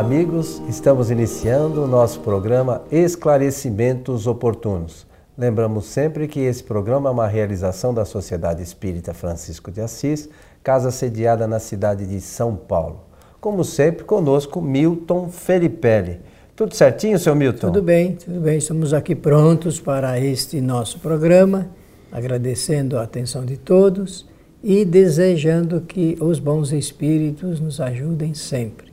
amigos, 0.00 0.62
estamos 0.66 1.10
iniciando 1.10 1.84
o 1.84 1.86
nosso 1.86 2.20
programa 2.20 2.82
Esclarecimentos 2.90 4.26
Oportunos. 4.26 5.06
Lembramos 5.36 5.84
sempre 5.84 6.26
que 6.26 6.40
esse 6.40 6.64
programa 6.64 7.10
é 7.10 7.12
uma 7.12 7.26
realização 7.26 7.92
da 7.92 8.06
Sociedade 8.06 8.62
Espírita 8.62 9.12
Francisco 9.12 9.70
de 9.70 9.82
Assis, 9.82 10.26
casa 10.62 10.90
sediada 10.90 11.46
na 11.46 11.58
cidade 11.58 12.06
de 12.06 12.18
São 12.18 12.56
Paulo. 12.56 13.02
Como 13.42 13.62
sempre, 13.62 14.04
conosco 14.04 14.62
Milton 14.62 15.28
Felipelli. 15.28 16.20
Tudo 16.56 16.74
certinho, 16.74 17.18
seu 17.18 17.36
Milton? 17.36 17.66
Tudo 17.66 17.82
bem, 17.82 18.16
tudo 18.16 18.40
bem. 18.40 18.56
Estamos 18.56 18.94
aqui 18.94 19.14
prontos 19.14 19.78
para 19.78 20.18
este 20.18 20.62
nosso 20.62 20.98
programa, 21.00 21.68
agradecendo 22.10 22.96
a 22.96 23.02
atenção 23.02 23.44
de 23.44 23.58
todos 23.58 24.26
e 24.64 24.82
desejando 24.82 25.82
que 25.82 26.16
os 26.22 26.38
bons 26.38 26.72
espíritos 26.72 27.60
nos 27.60 27.82
ajudem 27.82 28.32
sempre. 28.32 28.89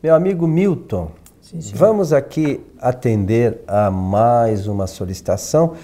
Meu 0.00 0.14
amigo 0.14 0.46
Milton, 0.46 1.10
sim, 1.42 1.58
vamos 1.74 2.12
aqui 2.12 2.60
atender 2.80 3.64
a 3.66 3.90
mais 3.90 4.68
uma 4.68 4.86
solicitação. 4.86 5.74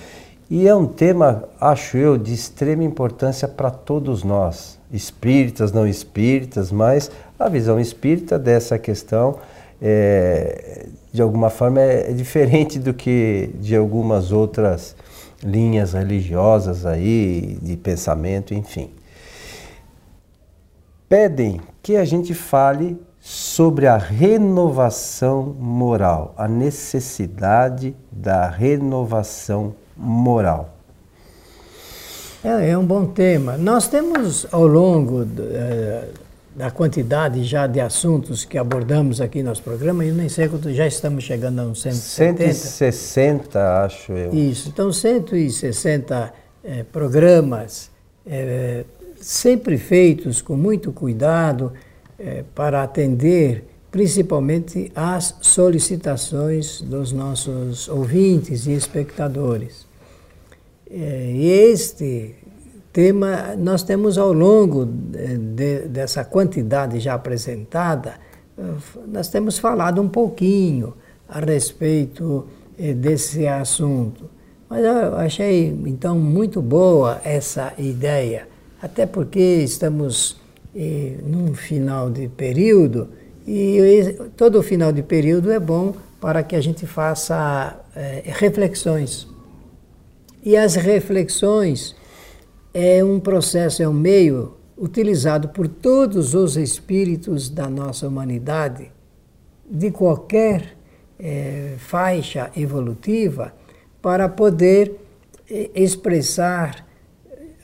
E 0.48 0.68
é 0.68 0.74
um 0.74 0.86
tema, 0.86 1.48
acho 1.60 1.96
eu, 1.96 2.16
de 2.16 2.32
extrema 2.32 2.84
importância 2.84 3.48
para 3.48 3.72
todos 3.72 4.22
nós, 4.22 4.78
espíritas, 4.92 5.72
não 5.72 5.84
espíritas, 5.84 6.70
mas 6.70 7.10
a 7.36 7.48
visão 7.48 7.80
espírita 7.80 8.38
dessa 8.38 8.78
questão 8.78 9.40
é, 9.82 10.86
de 11.12 11.20
alguma 11.20 11.50
forma 11.50 11.80
é, 11.80 12.10
é 12.10 12.12
diferente 12.12 12.78
do 12.78 12.94
que 12.94 13.50
de 13.58 13.74
algumas 13.74 14.30
outras 14.30 14.94
linhas 15.42 15.92
religiosas 15.92 16.86
aí, 16.86 17.58
de 17.60 17.76
pensamento, 17.76 18.54
enfim. 18.54 18.90
Pedem 21.08 21.60
que 21.82 21.96
a 21.96 22.04
gente 22.04 22.32
fale 22.32 22.96
sobre 23.26 23.86
a 23.86 23.96
renovação 23.96 25.56
moral, 25.58 26.34
a 26.36 26.46
necessidade 26.46 27.96
da 28.12 28.50
renovação 28.50 29.74
moral. 29.96 30.76
É, 32.44 32.68
é 32.68 32.76
um 32.76 32.84
bom 32.84 33.06
tema. 33.06 33.56
Nós 33.56 33.88
temos 33.88 34.46
ao 34.52 34.66
longo 34.66 35.26
é, 35.40 36.04
da 36.54 36.70
quantidade 36.70 37.42
já 37.44 37.66
de 37.66 37.80
assuntos 37.80 38.44
que 38.44 38.58
abordamos 38.58 39.22
aqui 39.22 39.42
no 39.42 39.48
nosso 39.48 39.62
programa, 39.62 40.04
eu 40.04 40.14
nem 40.14 40.28
sei 40.28 40.46
quanto 40.46 40.70
já 40.74 40.86
estamos 40.86 41.24
chegando 41.24 41.60
a 41.60 41.64
uns 41.64 41.80
170. 41.80 42.52
160, 42.52 43.84
acho 43.84 44.12
eu. 44.12 44.34
Isso, 44.34 44.68
então 44.68 44.92
160 44.92 46.30
é, 46.62 46.82
programas 46.82 47.90
é, 48.26 48.84
sempre 49.18 49.78
feitos 49.78 50.42
com 50.42 50.58
muito 50.58 50.92
cuidado, 50.92 51.72
é, 52.18 52.44
para 52.54 52.82
atender 52.82 53.64
principalmente 53.90 54.90
às 54.94 55.36
solicitações 55.40 56.82
dos 56.82 57.12
nossos 57.12 57.88
ouvintes 57.88 58.66
e 58.66 58.72
espectadores. 58.72 59.86
É, 60.90 61.32
e 61.32 61.46
este 61.48 62.34
tema 62.92 63.54
nós 63.56 63.82
temos 63.82 64.18
ao 64.18 64.32
longo 64.32 64.84
de, 64.84 65.88
dessa 65.88 66.24
quantidade 66.24 66.98
já 66.98 67.14
apresentada, 67.14 68.14
nós 69.06 69.28
temos 69.28 69.58
falado 69.58 70.00
um 70.00 70.08
pouquinho 70.08 70.94
a 71.28 71.40
respeito 71.40 72.46
é, 72.78 72.92
desse 72.92 73.46
assunto. 73.46 74.30
Mas 74.68 74.84
eu 74.84 75.16
achei 75.16 75.68
então 75.86 76.18
muito 76.18 76.60
boa 76.60 77.20
essa 77.24 77.72
ideia, 77.78 78.48
até 78.82 79.06
porque 79.06 79.40
estamos 79.62 80.40
e, 80.74 81.18
num 81.22 81.54
final 81.54 82.10
de 82.10 82.28
período, 82.28 83.08
e 83.46 84.16
todo 84.36 84.62
final 84.62 84.92
de 84.92 85.02
período 85.02 85.52
é 85.52 85.60
bom 85.60 85.94
para 86.20 86.42
que 86.42 86.56
a 86.56 86.60
gente 86.60 86.86
faça 86.86 87.78
é, 87.94 88.22
reflexões. 88.24 89.28
E 90.42 90.56
as 90.56 90.74
reflexões 90.74 91.94
é 92.72 93.04
um 93.04 93.20
processo, 93.20 93.82
é 93.82 93.88
um 93.88 93.92
meio 93.92 94.54
utilizado 94.76 95.48
por 95.48 95.68
todos 95.68 96.34
os 96.34 96.56
espíritos 96.56 97.48
da 97.48 97.68
nossa 97.68 98.08
humanidade, 98.08 98.90
de 99.70 99.90
qualquer 99.90 100.76
é, 101.18 101.74
faixa 101.78 102.50
evolutiva, 102.56 103.52
para 104.02 104.28
poder 104.28 104.98
é, 105.50 105.70
expressar 105.74 106.86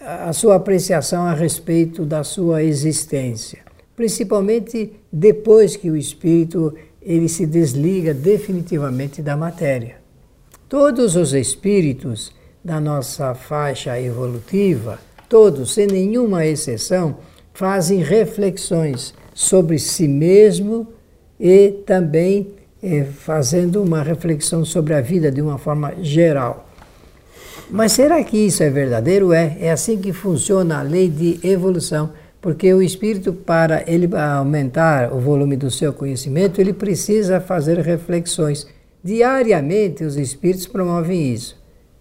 a 0.01 0.33
sua 0.33 0.57
apreciação 0.57 1.25
a 1.25 1.35
respeito 1.35 2.07
da 2.07 2.25
sua 2.25 2.63
existência, 2.63 3.59
principalmente 3.95 4.93
depois 5.13 5.77
que 5.77 5.91
o 5.91 5.97
espírito 5.97 6.75
ele 7.03 7.29
se 7.29 7.47
desliga 7.47 8.15
definitivamente 8.15 9.21
da 9.21 9.37
matéria. 9.37 9.97
Todos 10.69 11.17
os 11.17 11.35
espíritos 11.35 12.33
da 12.65 12.81
nossa 12.81 13.35
faixa 13.35 14.01
evolutiva, 14.01 14.99
todos, 15.29 15.75
sem 15.75 15.87
nenhuma 15.87 16.47
exceção, 16.47 17.19
fazem 17.53 18.03
reflexões 18.03 19.15
sobre 19.35 19.79
si 19.79 20.09
mesmo 20.09 20.89
e 21.39 21.83
também 21.85 22.55
eh, 22.83 23.05
fazendo 23.05 23.83
uma 23.83 24.03
reflexão 24.03 24.65
sobre 24.65 24.95
a 24.95 25.01
vida 25.01 25.31
de 25.31 25.43
uma 25.43 25.59
forma 25.59 25.95
geral. 26.01 26.70
Mas 27.71 27.93
será 27.93 28.23
que 28.25 28.37
isso 28.37 28.63
é 28.63 28.71
verdadeiro? 28.71 29.33
É. 29.33 29.57
É 29.61 29.71
assim 29.71 29.99
que 29.99 30.13
funciona 30.13 30.81
a 30.81 30.83
lei 30.83 31.09
de 31.09 31.39
evolução. 31.43 32.11
Porque 32.41 32.73
o 32.73 32.83
espírito, 32.83 33.33
para 33.33 33.85
ele 33.87 34.09
aumentar 34.17 35.13
o 35.13 35.21
volume 35.21 35.57
do 35.57 35.71
seu 35.71 35.93
conhecimento, 35.93 36.61
ele 36.61 36.73
precisa 36.73 37.41
fazer 37.41 37.79
reflexões. 37.79 38.67
Diariamente, 39.05 40.05
os 40.05 40.17
espíritos 40.17 40.67
promovem 40.67 41.33
isso. 41.33 41.59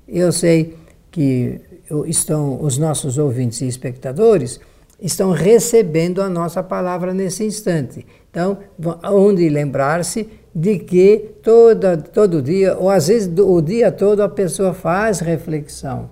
Eu 0.07 0.31
sei 0.31 0.75
que 1.11 1.59
estão 2.05 2.61
os 2.61 2.77
nossos 2.77 3.17
ouvintes 3.17 3.61
e 3.61 3.67
espectadores 3.67 4.59
estão 5.01 5.31
recebendo 5.31 6.21
a 6.21 6.29
nossa 6.29 6.61
palavra 6.61 7.13
nesse 7.13 7.43
instante. 7.43 8.05
Então, 8.29 8.57
onde 9.03 9.47
lembrar-se 9.49 10.27
de 10.53 10.79
que 10.79 11.31
toda, 11.43 11.97
todo 11.97 12.41
dia, 12.41 12.77
ou 12.77 12.89
às 12.89 13.07
vezes 13.07 13.31
o 13.37 13.61
dia 13.61 13.91
todo, 13.91 14.21
a 14.21 14.29
pessoa 14.29 14.73
faz 14.73 15.19
reflexão. 15.19 16.09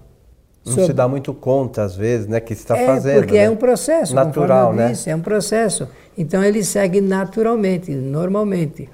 Não 0.65 0.73
sobre... 0.73 0.87
se 0.87 0.93
dá 0.93 1.07
muito 1.07 1.33
conta, 1.33 1.83
às 1.83 1.95
vezes, 1.95 2.27
né, 2.27 2.39
que 2.39 2.53
está 2.53 2.77
é, 2.77 2.85
fazendo. 2.85 3.19
Porque 3.19 3.37
né? 3.37 3.45
é 3.45 3.49
um 3.49 3.55
processo. 3.55 4.13
Natural, 4.13 4.73
né? 4.73 4.89
Disse, 4.89 5.09
é 5.09 5.15
um 5.15 5.21
processo. 5.21 5.87
Então 6.17 6.43
ele 6.43 6.63
segue 6.63 6.99
naturalmente, 6.99 7.91
normalmente. 7.91 8.89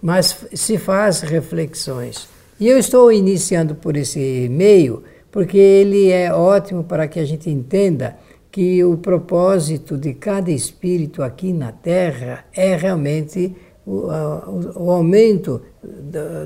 Mas 0.00 0.46
se 0.54 0.78
faz 0.78 1.20
reflexões. 1.20 2.28
E 2.58 2.66
eu 2.66 2.78
estou 2.78 3.12
iniciando 3.12 3.74
por 3.74 3.96
esse 3.96 4.48
meio, 4.50 5.02
porque 5.30 5.58
ele 5.58 6.10
é 6.10 6.32
ótimo 6.32 6.82
para 6.82 7.06
que 7.06 7.20
a 7.20 7.24
gente 7.24 7.50
entenda 7.50 8.16
que 8.50 8.82
o 8.82 8.96
propósito 8.96 9.96
de 9.96 10.14
cada 10.14 10.50
espírito 10.50 11.22
aqui 11.22 11.52
na 11.52 11.70
Terra 11.70 12.44
é 12.52 12.74
realmente 12.74 13.54
o, 13.88 14.84
o 14.84 14.90
aumento 14.90 15.62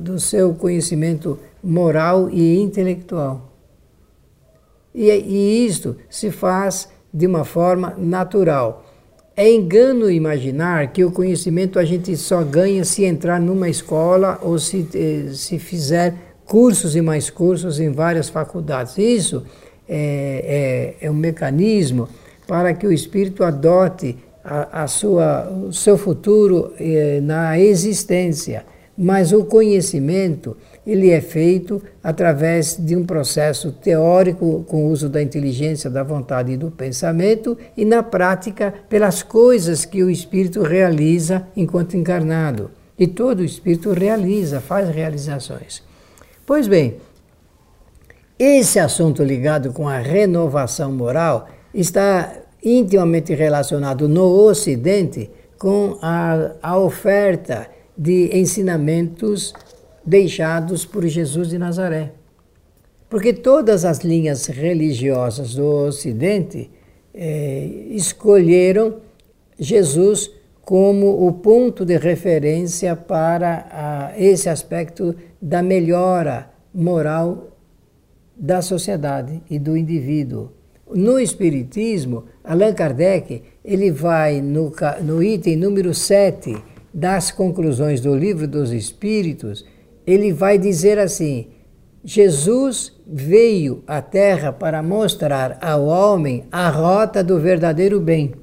do, 0.01 0.21
seu 0.21 0.55
conhecimento 0.55 1.39
moral 1.63 2.31
e 2.31 2.61
intelectual. 2.61 3.53
E, 4.95 5.11
e 5.11 5.67
isto 5.67 5.97
se 6.09 6.31
faz 6.31 6.89
de 7.13 7.27
uma 7.27 7.45
forma 7.45 7.95
natural. 7.99 8.85
É 9.35 9.51
engano 9.51 10.11
imaginar 10.11 10.93
que 10.93 11.05
o 11.05 11.11
conhecimento 11.11 11.79
a 11.79 11.85
gente 11.85 12.17
só 12.17 12.43
ganha 12.43 12.85
se 12.85 13.05
entrar 13.05 13.41
numa 13.41 13.69
escola 13.69 14.39
ou 14.43 14.59
se, 14.59 14.87
eh, 14.95 15.33
se 15.33 15.59
fizer 15.59 16.15
cursos 16.45 16.95
e 16.95 17.01
mais 17.01 17.31
cursos 17.31 17.81
em 17.81 17.91
várias 17.91 18.29
faculdades. 18.29 18.99
Isso 18.99 19.45
é, 19.89 20.95
é, 21.01 21.07
é 21.07 21.11
um 21.11 21.15
mecanismo 21.15 22.09
para 22.47 22.75
que 22.75 22.87
o 22.87 22.93
espírito 22.93 23.43
adote 23.43 24.17
a, 24.45 24.83
a 24.83 24.87
sua, 24.87 25.49
o 25.49 25.73
seu 25.73 25.97
futuro 25.97 26.73
eh, 26.79 27.21
na 27.23 27.59
existência. 27.59 28.65
Mas 28.97 29.33
o 29.33 29.45
conhecimento 29.45 30.57
ele 30.87 31.11
é 31.11 31.21
feito 31.21 31.81
através 32.03 32.77
de 32.77 32.97
um 32.97 33.05
processo 33.05 33.71
teórico 33.73 34.65
com 34.69 34.85
o 34.85 34.91
uso 34.91 35.09
da 35.09 35.23
inteligência, 35.23 35.89
da 35.89 36.03
vontade 36.03 36.53
e 36.53 36.57
do 36.57 36.71
pensamento 36.71 37.57
e 37.77 37.85
na 37.85 38.03
prática 38.03 38.75
pelas 38.89 39.23
coisas 39.23 39.85
que 39.85 40.03
o 40.03 40.11
espírito 40.11 40.63
realiza 40.63 41.47
enquanto 41.57 41.97
encarnado. 41.97 42.71
E 42.99 43.07
todo 43.07 43.45
espírito 43.45 43.93
realiza, 43.93 44.61
faz 44.61 44.89
realizações. 44.91 45.83
Pois 46.45 46.67
bem, 46.67 46.97
esse 48.39 48.79
assunto 48.79 49.23
ligado 49.23 49.73
com 49.73 49.89
a 49.89 49.99
renovação 49.99 50.93
moral 50.93 51.49
está 51.73 52.42
intimamente 52.63 53.35
relacionado 53.35 54.09
no 54.09 54.25
Ocidente 54.47 55.31
com 55.59 55.99
a, 56.01 56.53
a 56.63 56.79
oferta 56.79 57.69
de 57.97 58.31
ensinamentos 58.37 59.55
deixados 60.05 60.85
por 60.85 61.07
Jesus 61.07 61.51
de 61.51 61.59
Nazaré. 61.59 62.13
Porque 63.09 63.33
todas 63.33 63.85
as 63.85 63.99
linhas 63.99 64.47
religiosas 64.47 65.55
do 65.55 65.67
Ocidente 65.67 66.71
eh, 67.15 67.87
escolheram 67.91 68.97
Jesus 69.59 70.31
como 70.63 71.27
o 71.27 71.33
ponto 71.33 71.85
de 71.85 71.99
referência 71.99 72.97
para 72.97 73.67
a, 73.71 74.19
esse 74.19 74.49
aspecto 74.49 75.15
da 75.41 75.63
melhora 75.63 76.51
moral 76.75 77.49
da 78.37 78.63
sociedade 78.63 79.43
e 79.51 79.59
do 79.59 79.77
indivíduo. 79.77 80.51
No 80.95 81.19
Espiritismo, 81.19 82.25
Allan 82.45 82.75
Kardec 82.75 83.43
ele 83.65 83.91
vai 83.91 84.41
no, 84.41 84.73
no 85.03 85.23
item 85.23 85.57
número 85.57 85.95
7 85.95 86.57
das 86.93 87.31
conclusões 87.31 88.01
do 88.01 88.15
Livro 88.15 88.47
dos 88.47 88.71
Espíritos, 88.73 89.65
ele 90.07 90.33
vai 90.33 90.59
dizer 90.59 90.99
assim: 90.99 91.49
Jesus 92.05 92.93
veio 93.07 93.83
à 93.87 94.03
Terra 94.03 94.53
para 94.53 94.83
mostrar 94.83 95.59
ao 95.63 95.87
homem 95.87 96.45
a 96.51 96.69
rota 96.69 97.23
do 97.23 97.39
verdadeiro 97.39 98.01
bem. 98.01 98.35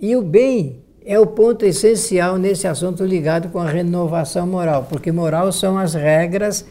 E 0.00 0.16
o 0.16 0.22
bem 0.22 0.82
é 1.04 1.18
o 1.18 1.26
ponto 1.26 1.64
essencial 1.64 2.38
nesse 2.38 2.66
assunto 2.66 3.04
ligado 3.04 3.50
com 3.50 3.58
a 3.58 3.68
renovação 3.68 4.46
moral, 4.46 4.86
porque 4.88 5.12
moral 5.12 5.52
são 5.52 5.76
as 5.76 5.94
regras 5.94 6.64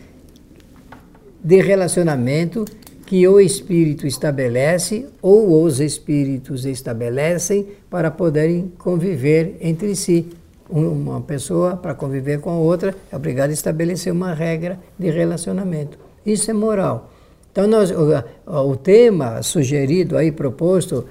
de 1.43 1.61
relacionamento 1.61 2.65
que 3.09 3.27
o 3.27 3.39
espírito 3.39 4.05
estabelece 4.05 5.07
ou 5.19 5.63
os 5.63 5.79
espíritos 5.79 6.63
estabelecem 6.63 7.65
para 7.89 8.11
poderem 8.11 8.71
conviver 8.77 9.57
entre 9.61 9.95
si. 9.95 10.27
Uma 10.69 11.19
pessoa, 11.19 11.75
para 11.75 11.95
conviver 11.95 12.39
com 12.39 12.51
a 12.51 12.57
outra, 12.57 12.93
é 13.11 13.15
obrigada 13.15 13.51
a 13.51 13.53
estabelecer 13.55 14.13
uma 14.13 14.35
regra 14.35 14.79
de 14.99 15.09
relacionamento. 15.09 15.97
Isso 16.23 16.51
é 16.51 16.53
moral. 16.53 17.09
Então, 17.51 17.65
nós, 17.65 17.89
o, 17.89 18.11
o 18.45 18.75
tema 18.75 19.41
sugerido 19.41 20.15
aí, 20.15 20.31
proposto 20.31 21.05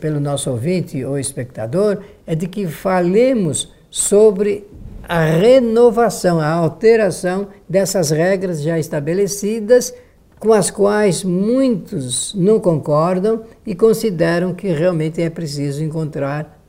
pelo 0.00 0.18
nosso 0.18 0.50
ouvinte 0.50 1.04
ou 1.04 1.18
espectador, 1.18 1.98
é 2.26 2.34
de 2.34 2.48
que 2.48 2.66
falemos 2.66 3.70
sobre 3.90 4.66
a 5.06 5.26
renovação, 5.26 6.40
a 6.40 6.48
alteração 6.48 7.48
dessas 7.68 8.08
regras 8.08 8.62
já 8.62 8.78
estabelecidas, 8.78 9.92
com 10.38 10.52
as 10.52 10.70
quais 10.70 11.24
muitos 11.24 12.34
não 12.34 12.60
concordam 12.60 13.44
e 13.64 13.74
consideram 13.74 14.54
que 14.54 14.68
realmente 14.68 15.22
é 15.22 15.30
preciso 15.30 15.82
encontrar 15.82 16.60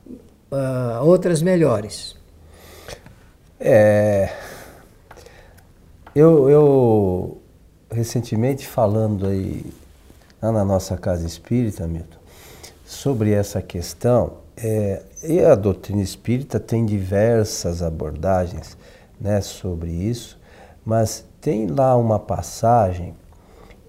uh, 0.50 1.04
outras 1.04 1.42
melhores. 1.42 2.16
É. 3.60 4.32
Eu, 6.14 6.48
eu 6.48 7.38
recentemente 7.90 8.66
falando 8.66 9.26
aí 9.26 9.64
na 10.40 10.64
nossa 10.64 10.96
casa 10.96 11.26
espírita, 11.26 11.86
Milton, 11.86 12.18
sobre 12.84 13.32
essa 13.32 13.60
questão, 13.60 14.34
é, 14.56 15.02
e 15.22 15.40
a 15.40 15.54
doutrina 15.54 16.02
espírita 16.02 16.58
tem 16.58 16.86
diversas 16.86 17.82
abordagens 17.82 18.76
né, 19.20 19.40
sobre 19.40 19.90
isso, 19.90 20.38
mas 20.84 21.24
tem 21.40 21.66
lá 21.66 21.96
uma 21.96 22.18
passagem 22.18 23.14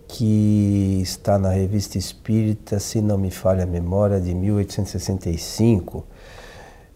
que 0.07 1.01
está 1.01 1.37
na 1.37 1.49
revista 1.49 1.97
espírita, 1.97 2.79
se 2.79 3.01
não 3.01 3.17
me 3.17 3.29
falha 3.29 3.63
a 3.63 3.67
memória, 3.67 4.21
de 4.21 4.33
1865, 4.33 6.05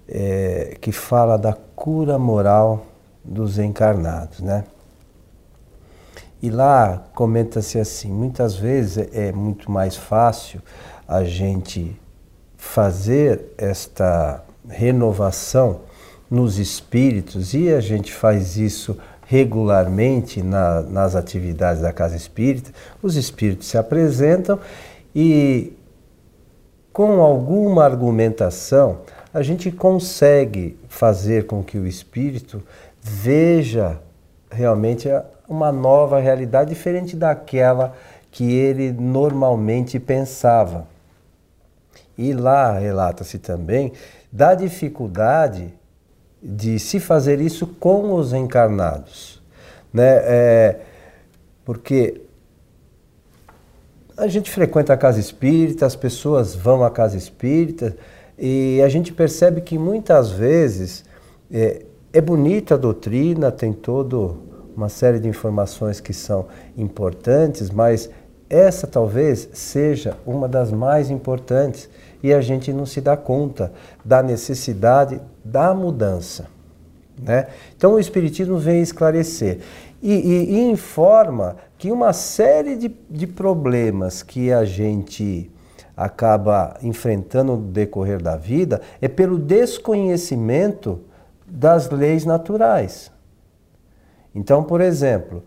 é, 0.08 0.78
que 0.80 0.92
fala 0.92 1.38
da 1.38 1.54
cura 1.54 2.18
moral 2.18 2.86
dos 3.24 3.60
encarnados, 3.60 4.40
né? 4.40 4.64
E 6.42 6.50
lá 6.50 7.04
comenta-se 7.14 7.80
assim: 7.80 8.12
muitas 8.12 8.56
vezes 8.56 9.10
é 9.14 9.32
muito 9.32 9.70
mais 9.70 9.96
fácil 9.96 10.62
a 11.08 11.24
gente 11.24 11.96
fazer 12.58 13.54
esta 13.58 14.44
renovação 14.68 15.82
nos 16.30 16.58
espíritos, 16.58 17.54
e 17.54 17.70
a 17.74 17.82
gente 17.82 18.14
faz 18.14 18.56
isso 18.56 18.98
regularmente 19.32 20.44
na, 20.44 20.82
nas 20.82 21.16
atividades 21.16 21.82
da 21.82 21.94
casa 21.94 22.18
espírita, 22.18 22.72
os 23.02 23.16
espíritos 23.16 23.68
se 23.68 23.78
apresentam 23.78 24.60
e, 25.16 25.72
com 26.92 27.22
alguma 27.22 27.86
argumentação, 27.86 29.04
a 29.34 29.42
gente 29.42 29.72
consegue 29.72 30.78
fazer 30.90 31.48
com 31.48 31.64
que 31.64 31.78
o 31.78 31.88
espírito 31.88 32.62
veja 33.02 34.02
realmente 34.52 35.08
uma 35.48 35.72
nova 35.72 36.20
realidade 36.20 36.72
diferente 36.72 37.16
daquela 37.16 37.96
que 38.30 38.52
ele 38.54 38.92
normalmente 38.92 39.98
pensava. 39.98 40.86
E 42.18 42.34
lá 42.34 42.78
relata-se 42.78 43.40
também 43.40 43.94
da 44.30 44.54
dificuldade 44.54 45.74
de 46.42 46.80
se 46.80 47.00
fazer 47.00 47.40
isso 47.40 47.68
com 47.68 48.14
os 48.14 48.34
encarnados. 48.34 49.42
Né? 49.94 50.20
É, 50.24 50.80
porque 51.64 52.22
a 54.18 54.28
gente 54.28 54.50
frequenta 54.50 54.94
a 54.94 54.98
casa 54.98 55.20
espírita, 55.20 55.86
as 55.86 55.96
pessoas 55.96 56.56
vão 56.56 56.84
à 56.84 56.90
casa 56.90 57.18
espírita 57.18 57.96
e 58.38 58.82
a 58.84 58.90
gente 58.90 59.14
percebe 59.14 59.62
que 59.62 59.78
muitas 59.78 60.32
vezes 60.32 61.04
é, 61.52 61.84
é 62.12 62.22
bonita 62.22 62.76
a 62.76 62.78
doutrina, 62.78 63.52
tem 63.52 63.72
toda 63.72 64.36
uma 64.76 64.90
série 64.90 65.20
de 65.20 65.28
informações 65.28 66.00
que 66.00 66.14
são 66.14 66.48
importantes, 66.78 67.70
mas 67.70 68.10
essa 68.50 68.86
talvez 68.86 69.48
seja 69.54 70.18
uma 70.26 70.48
das 70.48 70.72
mais 70.72 71.10
importantes 71.10 71.90
e 72.24 72.34
a 72.34 72.42
gente 72.42 72.72
não 72.72 72.86
se 72.86 73.02
dá 73.02 73.18
conta 73.18 73.72
da 74.04 74.22
necessidade 74.22 75.22
da 75.44 75.74
mudança. 75.74 76.48
Né? 77.22 77.48
Então 77.76 77.94
o 77.94 78.00
Espiritismo 78.00 78.58
vem 78.58 78.82
esclarecer 78.82 79.60
e, 80.02 80.14
e, 80.14 80.56
e 80.56 80.72
informa 80.72 81.58
que 81.78 81.92
uma 81.92 82.14
série 82.14 82.76
de, 82.76 82.96
de 83.10 83.28
problemas 83.28 84.24
que 84.24 84.52
a 84.52 84.66
gente 84.66 85.52
acaba 85.96 86.78
enfrentando 86.82 87.58
no 87.58 87.64
decorrer 87.64 88.22
da 88.22 88.36
vida 88.36 88.82
é 89.02 89.08
pelo 89.08 89.38
desconhecimento 89.38 91.00
das 91.46 91.90
leis 91.90 92.26
naturais. 92.26 93.12
Então, 94.34 94.64
por 94.64 94.80
exemplo, 94.80 95.44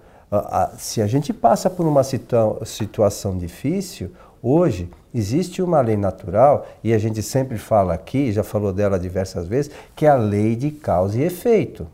se 0.79 1.01
a 1.01 1.07
gente 1.07 1.33
passa 1.33 1.71
por 1.71 1.87
uma 1.87 2.03
situa 2.03 2.65
situação 2.65 3.37
difícil, 3.37 4.13
hoje 4.45 4.91
existe 5.15 5.63
uma 5.63 5.81
lei 5.81 5.97
natural, 5.97 6.67
e 6.83 6.93
a 6.93 6.99
gente 6.99 7.23
sempre 7.23 7.57
fala 7.57 7.95
aqui, 7.95 8.31
já 8.33 8.43
falou 8.43 8.73
dela 8.73 8.99
diversas 8.99 9.47
vezes, 9.49 9.71
que 9.97 10.05
é 10.05 10.11
a 10.11 10.17
lei 10.17 10.55
de 10.55 10.71
causa 10.71 11.19
e 11.19 11.23
efeito. 11.23 11.87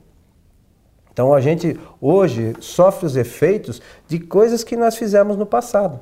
Então 1.12 1.35
a 1.35 1.40
gente 1.40 1.78
hoje 2.00 2.54
sofre 2.61 3.07
os 3.07 3.16
efeitos 3.16 3.80
de 4.09 4.19
coisas 4.19 4.64
que 4.64 4.76
nós 4.76 4.97
fizemos 4.97 5.37
no 5.37 5.47
passado. 5.47 6.00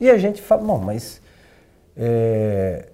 E 0.00 0.10
a 0.10 0.16
gente 0.16 0.40
fala, 0.40 0.62
bom, 0.62 0.78
mas 0.78 1.20
é, 1.96 2.88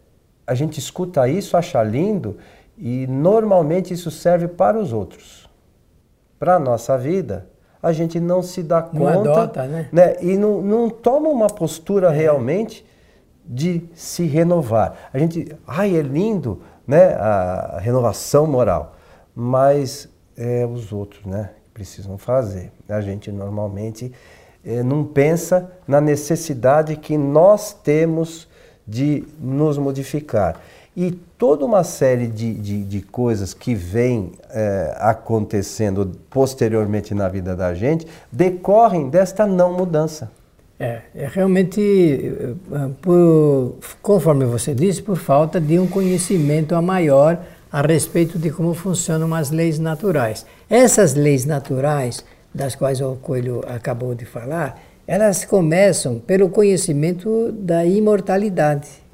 a 0.46 0.54
gente 0.54 0.78
escuta 0.78 1.28
isso, 1.28 1.56
acha 1.56 1.82
lindo, 1.82 2.36
e 2.76 3.06
normalmente 3.06 3.94
isso 3.94 4.10
serve 4.10 4.48
para 4.48 4.78
os 4.78 4.92
outros. 4.92 5.48
Para 6.38 6.56
a 6.56 6.58
nossa 6.58 6.98
vida, 6.98 7.48
a 7.83 7.92
gente 7.92 8.18
não 8.18 8.42
se 8.42 8.62
dá 8.62 8.83
conta. 8.83 8.99
Não 8.99 9.21
adota, 9.21 9.66
né? 9.66 9.88
né? 9.92 10.16
E 10.21 10.37
não, 10.37 10.61
não 10.62 10.90
toma 10.90 11.28
uma 11.28 11.49
postura 11.49 12.11
realmente 12.11 12.85
de 13.45 13.85
se 13.95 14.26
renovar. 14.26 15.11
A 15.12 15.18
gente, 15.18 15.54
ai, 15.66 15.97
é 15.97 16.02
lindo, 16.02 16.62
né? 16.87 17.14
A 17.14 17.78
renovação 17.80 18.47
moral. 18.47 18.97
Mas 19.35 20.09
é 20.37 20.66
os 20.66 20.92
outros, 20.92 21.25
né? 21.25 21.50
Precisam 21.73 22.18
fazer. 22.18 22.73
A 22.88 23.00
gente 23.00 23.30
normalmente 23.30 24.12
é, 24.64 24.83
não 24.83 25.04
pensa 25.04 25.71
na 25.87 26.00
necessidade 26.00 26.97
que 26.97 27.16
nós 27.16 27.73
temos 27.73 28.49
de 28.87 29.25
nos 29.38 29.78
modificar. 29.78 30.61
E 30.96 31.10
toda 31.36 31.62
uma 31.62 31.84
série 31.84 32.26
de, 32.26 32.54
de, 32.54 32.82
de 32.82 33.02
coisas 33.02 33.52
que 33.52 33.74
vem 33.74 34.32
é, 34.48 34.96
acontecendo 34.98 36.10
posteriormente 36.30 37.12
na 37.14 37.28
vida 37.28 37.54
da 37.54 37.74
gente 37.74 38.06
decorrem 38.32 39.10
desta 39.10 39.46
não 39.46 39.74
mudança. 39.74 40.30
É, 40.80 41.00
é 41.14 41.26
realmente, 41.26 42.32
é, 42.72 42.88
por, 43.02 43.74
conforme 44.00 44.46
você 44.46 44.74
disse, 44.74 45.02
por 45.02 45.18
falta 45.18 45.60
de 45.60 45.78
um 45.78 45.86
conhecimento 45.86 46.74
a 46.74 46.80
maior 46.80 47.40
a 47.70 47.82
respeito 47.82 48.38
de 48.38 48.50
como 48.50 48.72
funcionam 48.72 49.34
as 49.34 49.50
leis 49.50 49.78
naturais. 49.78 50.46
Essas 50.70 51.14
leis 51.14 51.44
naturais, 51.44 52.24
das 52.54 52.74
quais 52.74 53.02
o 53.02 53.16
Coelho 53.16 53.62
acabou 53.68 54.14
de 54.14 54.24
falar, 54.24 54.80
elas 55.06 55.44
começam 55.44 56.18
pelo 56.18 56.48
conhecimento 56.48 57.52
da 57.52 57.84
imortalidade 57.84 59.05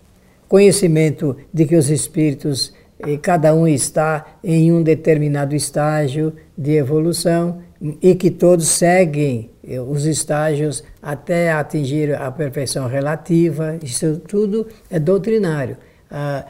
conhecimento 0.53 1.35
de 1.51 1.65
que 1.65 1.75
os 1.75 1.89
espíritos, 1.89 2.75
eh, 2.99 3.17
cada 3.17 3.55
um 3.55 3.67
está 3.67 4.37
em 4.45 4.71
um 4.71 4.83
determinado 4.83 5.57
estágio 5.57 6.35
de 6.59 6.73
evolução 6.73 7.63
e 8.03 8.15
que 8.15 8.31
todos 8.31 8.69
seguem 8.69 9.49
eh, 9.67 9.81
os 9.81 10.05
estágios 10.05 10.85
até 11.01 11.51
atingir 11.51 12.15
a 12.15 12.31
perfeição 12.31 12.87
relativa. 12.87 13.79
Isso 13.83 14.21
tudo 14.29 14.67
é 14.91 14.99
doutrinário. 14.99 15.79
Ah, 16.11 16.45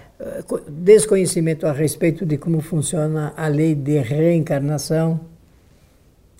desconhecimento 0.69 1.65
a 1.65 1.73
respeito 1.73 2.27
de 2.27 2.37
como 2.37 2.61
funciona 2.61 3.33
a 3.37 3.47
lei 3.47 3.73
de 3.73 3.99
reencarnação, 4.01 5.21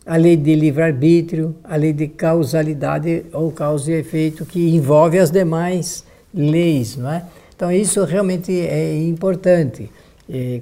a 0.05 0.17
lei 0.17 0.37
de 0.37 0.57
livre-arbítrio, 0.57 1.55
a 1.63 1.77
lei 1.77 1.93
de 1.93 2.09
causalidade 2.09 3.25
ou 3.33 3.53
causa 3.53 3.93
e 3.93 3.95
efeito, 3.95 4.45
que 4.45 4.75
envolve 4.75 5.17
as 5.17 5.31
demais 5.31 6.05
leis, 6.35 6.97
não 6.97 7.13
é? 7.13 7.25
Então 7.63 7.71
isso 7.71 8.03
realmente 8.03 8.51
é 8.51 8.93
importante 9.05 9.89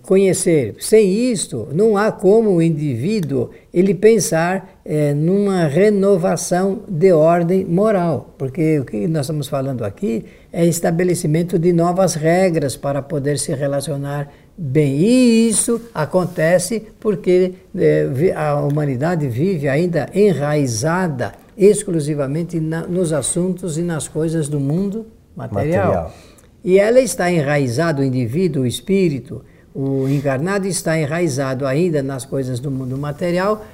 conhecer. 0.03 0.75
Sem 0.81 1.33
isto, 1.33 1.69
não 1.73 1.97
há 1.97 2.13
como 2.13 2.51
o 2.51 2.61
indivíduo 2.61 3.49
ele 3.73 3.95
pensar 3.95 4.81
é, 4.85 5.15
numa 5.15 5.65
renovação 5.67 6.81
de 6.87 7.11
ordem 7.11 7.65
moral, 7.65 8.35
porque 8.37 8.81
o 8.81 8.85
que 8.85 9.09
nós 9.09 9.23
estamos 9.23 9.49
falando 9.49 9.83
aqui 9.83 10.27
é 10.53 10.67
estabelecimento 10.67 11.59
de 11.59 11.73
novas 11.73 12.17
regras 12.17 12.77
para 12.77 13.01
poder 13.01 13.39
se 13.39 13.55
relacionar 13.55 14.31
bem. 14.59 14.99
E 14.99 15.49
isso 15.49 15.81
acontece 15.95 16.83
porque 17.01 17.55
é, 17.79 18.35
a 18.37 18.57
humanidade 18.61 19.27
vive 19.27 19.71
ainda 19.71 20.07
enraizada 20.13 21.33
exclusivamente 21.57 22.61
na, 22.61 22.87
nos 22.87 23.11
assuntos 23.11 23.79
e 23.79 23.83
nas 23.83 24.07
coisas 24.07 24.51
do 24.51 24.61
mundo 24.61 25.07
material. 25.35 25.87
material. 25.87 26.30
E 26.63 26.79
ela 26.79 27.01
está 27.01 27.31
enraizada, 27.31 28.03
o 28.03 28.05
indivíduo, 28.05 28.65
o 28.65 28.67
espírito, 28.67 29.45
o 29.75 30.09
encarnado 30.09 30.67
está 30.67 30.99
enraizado 30.99 31.67
ainda 31.67 32.03
nas 32.03 32.25
coisas 32.25 32.61
do 32.61 32.71
mundo 32.71 32.99
material 32.99 33.65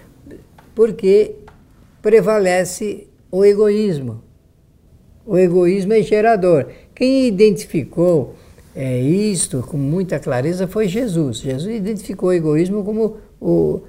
porque 0.74 1.36
prevalece 2.02 3.08
o 3.30 3.44
egoísmo. 3.44 4.22
O 5.24 5.36
egoísmo 5.38 5.94
é 5.94 6.02
gerador. 6.02 6.66
Quem 6.94 7.26
identificou 7.26 8.36
é, 8.74 9.00
isto 9.00 9.62
com 9.62 9.78
muita 9.78 10.18
clareza 10.20 10.68
foi 10.68 10.86
Jesus. 10.86 11.38
Jesus 11.38 11.74
identificou 11.74 12.28
o 12.28 12.32
egoísmo 12.32 12.84
como 12.84 13.16
o, 13.40 13.80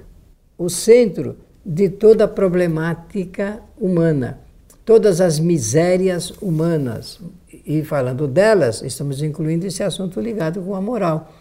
o 0.56 0.70
centro 0.70 1.36
de 1.64 1.90
toda 1.90 2.24
a 2.24 2.28
problemática 2.28 3.60
humana, 3.78 4.40
todas 4.84 5.20
as 5.20 5.38
misérias 5.38 6.30
humanas. 6.40 7.20
E 7.50 7.82
falando 7.82 8.28
delas, 8.28 8.82
estamos 8.82 9.22
incluindo 9.22 9.66
esse 9.66 9.82
assunto 9.82 10.20
ligado 10.20 10.60
com 10.60 10.74
a 10.74 10.80
moral. 10.80 11.32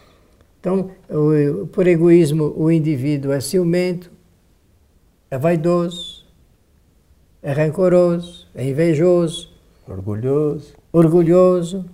Então, 0.60 0.90
o, 1.10 1.68
por 1.68 1.86
egoísmo, 1.86 2.54
o 2.56 2.72
indivíduo 2.72 3.32
é 3.32 3.40
ciumento, 3.40 4.10
é 5.30 5.38
vaidoso, 5.38 6.26
é 7.44 7.52
rancoroso, 7.52 8.48
é 8.56 8.68
invejoso, 8.68 9.50
orgulhoso. 9.88 10.74
Orgulhoso. 10.92 11.86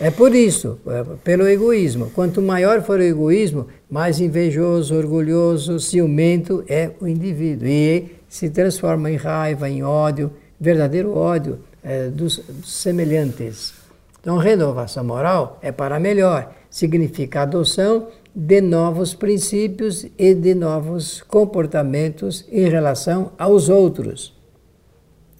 É 0.00 0.10
por 0.10 0.34
isso, 0.34 0.78
é 0.86 1.04
pelo 1.22 1.46
egoísmo. 1.46 2.10
Quanto 2.10 2.42
maior 2.42 2.82
for 2.82 2.98
o 2.98 3.02
egoísmo, 3.02 3.68
mais 3.88 4.20
invejoso, 4.20 4.94
orgulhoso, 4.94 5.78
ciumento 5.78 6.64
é 6.68 6.90
o 7.00 7.06
indivíduo. 7.06 7.66
E 7.68 8.16
se 8.28 8.50
transforma 8.50 9.10
em 9.10 9.16
raiva, 9.16 9.68
em 9.68 9.82
ódio, 9.82 10.32
verdadeiro 10.60 11.16
ódio 11.16 11.58
é, 11.84 12.08
dos, 12.08 12.40
semelhantes. 12.64 13.74
Então, 14.20 14.38
renovação 14.38 15.04
moral 15.04 15.58
é 15.60 15.70
para 15.70 16.00
melhor 16.00 16.52
significa 16.70 17.42
adoção 17.42 18.08
de 18.34 18.60
novos 18.60 19.14
princípios 19.14 20.06
e 20.18 20.34
de 20.34 20.54
novos 20.54 21.22
comportamentos 21.22 22.44
em 22.50 22.68
relação 22.68 23.32
aos 23.38 23.68
outros. 23.68 24.34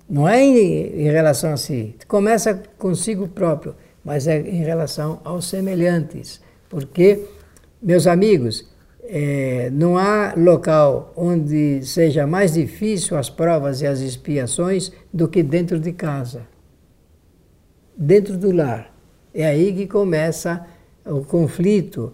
Não 0.09 0.29
é 0.29 0.41
em, 0.45 1.01
em 1.01 1.11
relação 1.11 1.53
a 1.53 1.57
si, 1.57 1.97
começa 2.07 2.63
consigo 2.79 3.27
próprio, 3.27 3.75
mas 4.05 4.29
é 4.29 4.39
em 4.39 4.63
relação 4.63 5.21
aos 5.25 5.47
semelhantes. 5.47 6.41
Porque, 6.69 7.25
meus 7.83 8.07
amigos, 8.07 8.69
é, 9.07 9.71
não 9.71 9.99
há 9.99 10.35
local 10.37 11.13
onde 11.17 11.85
seja 11.85 12.27
mais 12.27 12.55
difícil 12.55 13.17
as 13.17 13.29
provas 13.29 13.83
e 13.83 13.87
as 13.87 14.01
expiações 14.01 14.91
do 15.13 15.29
que 15.29 15.43
dentro 15.43 15.79
de 15.79 15.93
casa, 15.93 16.43
dentro 17.97 18.37
do 18.37 18.51
lar. 18.51 18.93
É 19.33 19.47
aí 19.47 19.73
que 19.75 19.87
começa 19.87 20.65
o 21.05 21.23
conflito 21.23 22.13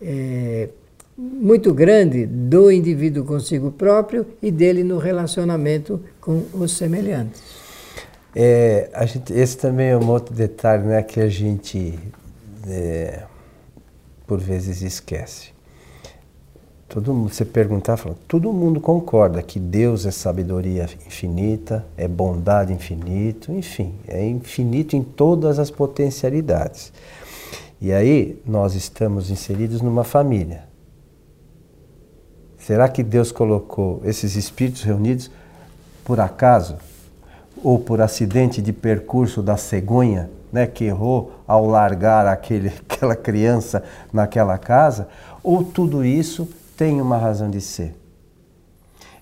é, 0.00 0.68
muito 1.16 1.72
grande 1.72 2.26
do 2.26 2.70
indivíduo 2.70 3.24
consigo 3.24 3.70
próprio 3.70 4.26
e 4.42 4.50
dele 4.50 4.82
no 4.82 4.98
relacionamento 4.98 6.00
com 6.20 6.44
os 6.52 6.76
semelhantes. 6.76 7.42
É, 8.34 8.90
gente, 9.06 9.32
esse 9.32 9.56
também 9.56 9.90
é 9.90 9.96
um 9.96 10.08
outro 10.10 10.34
detalhe 10.34 10.84
né, 10.84 11.02
que 11.02 11.20
a 11.20 11.28
gente, 11.28 11.96
é, 12.66 13.22
por 14.26 14.40
vezes, 14.40 14.82
esquece. 14.82 15.53
Todo 16.88 17.14
mundo, 17.14 17.32
você 17.32 17.44
perguntar, 17.44 17.96
fala, 17.96 18.16
todo 18.28 18.52
mundo 18.52 18.80
concorda 18.80 19.42
que 19.42 19.58
Deus 19.58 20.06
é 20.06 20.10
sabedoria 20.10 20.88
infinita, 21.06 21.84
é 21.96 22.06
bondade 22.06 22.72
infinito, 22.72 23.50
enfim, 23.52 23.94
é 24.06 24.24
infinito 24.24 24.94
em 24.94 25.02
todas 25.02 25.58
as 25.58 25.70
potencialidades. 25.70 26.92
E 27.80 27.92
aí 27.92 28.40
nós 28.46 28.74
estamos 28.74 29.30
inseridos 29.30 29.80
numa 29.80 30.04
família. 30.04 30.64
Será 32.58 32.88
que 32.88 33.02
Deus 33.02 33.32
colocou 33.32 34.00
esses 34.04 34.36
espíritos 34.36 34.82
reunidos 34.82 35.30
por 36.04 36.20
acaso? 36.20 36.76
Ou 37.62 37.78
por 37.78 38.00
acidente 38.00 38.62
de 38.62 38.72
percurso 38.72 39.42
da 39.42 39.56
cegonha, 39.56 40.30
né, 40.52 40.66
que 40.66 40.84
errou 40.84 41.32
ao 41.46 41.66
largar 41.66 42.26
aquele, 42.26 42.68
aquela 42.88 43.16
criança 43.16 43.82
naquela 44.12 44.56
casa? 44.56 45.08
Ou 45.42 45.64
tudo 45.64 46.04
isso 46.04 46.48
tem 46.76 47.00
uma 47.00 47.16
razão 47.16 47.50
de 47.50 47.60
ser? 47.60 47.94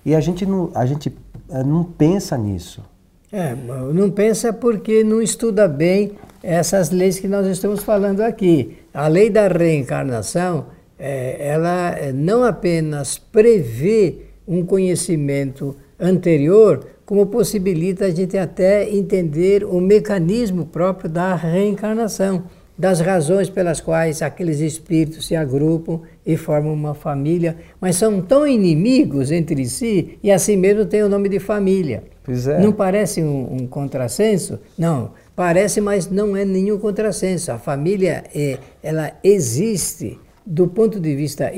E 0.05 0.15
a 0.15 0.21
gente 0.21 0.45
não, 0.45 0.71
a 0.75 0.85
gente 0.85 1.15
eh, 1.49 1.63
não 1.63 1.85
pensa 1.85 2.37
nisso. 2.37 2.83
É, 3.31 3.55
não 3.95 4.11
pensa 4.11 4.53
porque 4.53 5.03
não 5.03 5.23
estuda 5.23 5.67
bem 5.67 6.13
essas 6.43 6.91
leis 6.91 7.19
que 7.19 7.27
nós 7.27 7.47
estamos 7.47 7.83
falando 7.83 8.21
aqui. 8.21 8.77
A 8.93 9.09
lei 9.09 9.31
da 9.31 9.49
reencarnação, 9.49 10.67
é, 10.99 11.49
ela 11.49 11.97
não 12.13 12.45
apenas 12.45 13.17
prevê 13.17 14.27
um 14.47 14.67
conhecimento 14.67 15.75
anterior, 15.99 16.87
como 17.07 17.27
possibilita 17.27 18.07
a 18.07 18.11
gente 18.11 18.37
até 18.37 18.91
entender 18.91 19.65
o 19.65 19.81
mecanismo 19.81 20.67
próprio 20.67 21.09
da 21.09 21.35
reencarnação, 21.35 22.45
das 22.77 23.01
razões 23.01 23.51
pelas 23.51 23.81
quais 23.81 24.23
aqueles 24.23 24.61
espíritos 24.61 25.27
se 25.27 25.37
agrupam 25.37 26.01
e 26.25 26.37
formam 26.37 26.73
uma 26.73 26.95
família, 26.95 27.57
mas 27.81 27.97
são 27.97 28.21
tão 28.21 28.47
inimigos 28.47 29.31
entre 29.31 29.65
si 29.67 30.19
e 30.23 30.31
assim 30.31 30.57
mesmo 30.57 30.87
têm 30.87 31.03
o 31.03 31.09
nome 31.09 31.29
de 31.29 31.39
família. 31.39 32.05
É. 32.29 32.61
Não 32.61 32.73
parece 32.73 33.23
um, 33.23 33.63
um 33.63 33.67
contrassenso? 33.67 34.59
Não. 34.79 35.11
Parece, 35.35 35.81
mas 35.81 36.11
não 36.11 36.37
é 36.37 36.45
nenhum 36.45 36.79
contrassenso. 36.79 37.51
A 37.53 37.59
família 37.59 38.25
é, 38.35 38.59
ela 38.83 39.13
existe 39.25 40.19
do 40.45 40.69
ponto 40.69 41.01
de 41.01 41.15
vista 41.15 41.53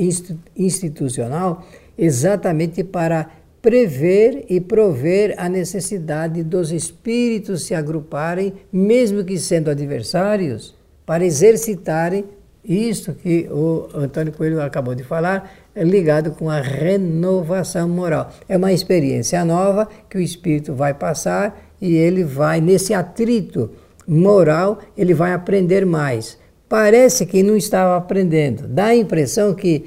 institucional 0.57 1.67
exatamente 1.97 2.83
para 2.85 3.31
prever 3.63 4.45
e 4.51 4.61
prover 4.61 5.35
a 5.39 5.49
necessidade 5.49 6.43
dos 6.43 6.71
espíritos 6.71 7.65
se 7.65 7.75
agruparem, 7.75 8.53
mesmo 8.71 9.25
que 9.25 9.39
sendo 9.39 9.71
adversários, 9.71 10.74
para 11.07 11.25
exercitarem 11.25 12.25
isto 12.65 13.13
que 13.13 13.47
o 13.51 13.89
Antônio 13.95 14.33
Coelho 14.33 14.63
acabou 14.63 14.95
de 14.95 15.05
falar, 15.05 15.53
ligado 15.77 16.33
com 16.33 16.49
a 16.49 16.61
renovação 16.61 17.89
moral. 17.89 18.31
É 18.49 18.57
uma 18.57 18.73
experiência 18.73 19.45
nova 19.45 19.87
que 20.09 20.17
o 20.17 20.21
espírito 20.21 20.75
vai 20.75 20.95
passar 20.95 21.63
e 21.81 21.95
ele 21.95 22.25
vai, 22.25 22.61
nesse 22.61 22.95
atrito 22.95 23.71
moral, 24.09 24.79
ele 24.97 25.13
vai 25.13 25.33
aprender 25.33 25.85
mais. 25.85 26.39
Parece 26.67 27.27
que 27.27 27.43
não 27.43 27.57
estava 27.57 27.97
aprendendo. 27.97 28.67
Dá 28.67 28.87
a 28.87 28.97
impressão 28.97 29.55
que 29.55 29.85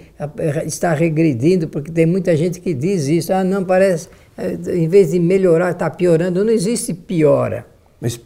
está 0.66 0.94
regredindo, 0.94 1.68
porque 1.68 1.92
tem 1.92 2.06
muita 2.06 2.38
gente 2.38 2.62
que 2.62 2.74
diz 2.74 3.08
isso. 3.08 3.34
Ah, 3.34 3.44
não, 3.44 3.66
parece, 3.66 4.08
eh, 4.38 4.56
em 4.76 4.88
vez 4.88 5.12
de 5.12 5.20
melhorar, 5.20 5.72
está 5.72 5.90
piorando. 5.90 6.46
Não 6.46 6.52
existe 6.52 6.94
piora. 6.94 7.66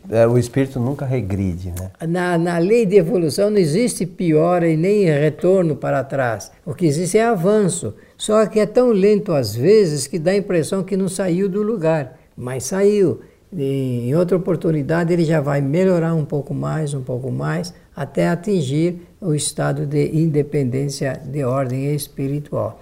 É, 0.10 0.28
o 0.28 0.38
espírito 0.38 0.80
nunca 0.80 1.06
regride, 1.06 1.70
né? 1.70 1.92
Na, 2.06 2.38
na 2.38 2.58
lei 2.58 2.86
de 2.86 2.98
evolução 2.98 3.50
não 3.50 3.58
existe 3.58 4.06
piora 4.06 4.68
e 4.68 4.76
nem 4.76 5.06
retorno 5.06 5.78
para 5.78 6.04
trás. 6.04 6.52
O 6.66 6.74
que 6.74 6.86
existe 6.86 7.18
é 7.18 7.26
avanço. 7.26 7.94
Só 8.18 8.46
que 8.46 8.60
é 8.60 8.66
tão 8.66 8.92
lento 8.92 9.32
às 9.32 9.56
vezes 9.56 10.08
que 10.08 10.20
dá 10.20 10.32
a 10.32 10.38
impressão 10.38 10.84
que 10.84 10.98
não 10.98 11.08
saiu 11.08 11.48
do 11.48 11.64
lugar. 11.64 12.20
Mas 12.36 12.66
saiu. 12.66 13.22
E 13.54 14.10
em 14.10 14.16
outra 14.16 14.36
oportunidade 14.36 15.14
ele 15.14 15.24
já 15.24 15.40
vai 15.40 15.62
melhorar 15.62 16.14
um 16.16 16.26
pouco 16.26 16.54
mais, 16.54 16.94
um 16.94 17.02
pouco 17.02 17.32
mais, 17.32 17.74
até 17.96 18.28
atingir 18.28 19.02
o 19.20 19.34
estado 19.34 19.86
de 19.86 20.18
independência 20.18 21.22
de 21.26 21.44
ordem 21.44 21.94
espiritual. 21.94 22.82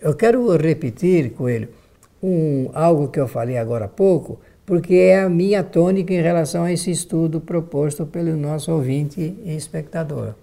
Eu 0.00 0.14
quero 0.14 0.54
repetir, 0.56 1.30
Coelho, 1.30 1.68
um, 2.22 2.70
algo 2.74 3.08
que 3.08 3.20
eu 3.20 3.28
falei 3.28 3.56
agora 3.56 3.86
há 3.86 3.88
pouco, 3.88 4.38
porque 4.66 4.94
é 4.94 5.20
a 5.20 5.28
minha 5.28 5.62
tônica 5.62 6.12
em 6.12 6.20
relação 6.20 6.64
a 6.64 6.72
esse 6.72 6.90
estudo 6.90 7.40
proposto 7.40 8.04
pelo 8.04 8.36
nosso 8.36 8.72
ouvinte 8.72 9.34
e 9.44 9.56
espectador. 9.56 10.34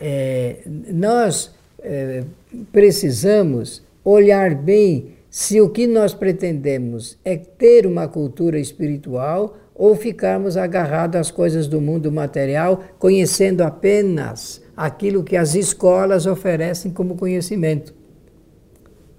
é, 0.00 0.58
nós 0.92 1.50
é, 1.82 2.24
precisamos 2.70 3.82
olhar 4.04 4.54
bem 4.54 5.14
se 5.30 5.60
o 5.60 5.70
que 5.70 5.86
nós 5.86 6.12
pretendemos 6.12 7.18
é 7.24 7.36
ter 7.36 7.86
uma 7.86 8.06
cultura 8.06 8.58
espiritual 8.58 9.56
ou 9.74 9.96
ficarmos 9.96 10.56
agarrados 10.56 11.18
às 11.18 11.30
coisas 11.30 11.66
do 11.66 11.80
mundo 11.80 12.12
material, 12.12 12.84
conhecendo 12.98 13.62
apenas 13.62 14.62
aquilo 14.76 15.24
que 15.24 15.36
as 15.36 15.54
escolas 15.54 16.26
oferecem 16.26 16.92
como 16.92 17.16
conhecimento. 17.16 17.94